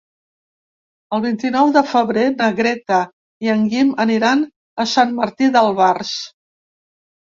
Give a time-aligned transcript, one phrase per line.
[1.17, 3.03] El vint-i-nou de febrer na Greta
[3.49, 6.21] i en Guim aniran a Sant Martí d'Albars.